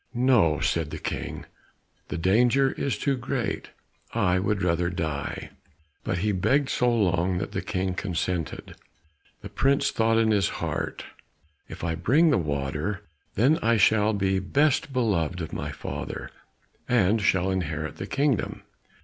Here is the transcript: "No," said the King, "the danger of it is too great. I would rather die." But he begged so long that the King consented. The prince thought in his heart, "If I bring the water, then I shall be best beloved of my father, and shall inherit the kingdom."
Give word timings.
"No," 0.15 0.59
said 0.59 0.89
the 0.89 0.97
King, 0.97 1.45
"the 2.07 2.17
danger 2.17 2.71
of 2.71 2.71
it 2.71 2.79
is 2.81 2.97
too 2.97 3.15
great. 3.15 3.69
I 4.15 4.39
would 4.39 4.63
rather 4.63 4.89
die." 4.89 5.51
But 6.03 6.17
he 6.25 6.31
begged 6.31 6.69
so 6.69 6.91
long 6.91 7.37
that 7.37 7.51
the 7.51 7.61
King 7.61 7.93
consented. 7.93 8.73
The 9.43 9.49
prince 9.49 9.91
thought 9.91 10.17
in 10.17 10.31
his 10.31 10.49
heart, 10.57 11.05
"If 11.69 11.83
I 11.83 11.93
bring 11.93 12.31
the 12.31 12.39
water, 12.39 13.03
then 13.35 13.59
I 13.61 13.77
shall 13.77 14.13
be 14.13 14.39
best 14.39 14.91
beloved 14.91 15.39
of 15.39 15.53
my 15.53 15.71
father, 15.71 16.31
and 16.89 17.21
shall 17.21 17.51
inherit 17.51 17.97
the 17.97 18.07
kingdom." 18.07 18.63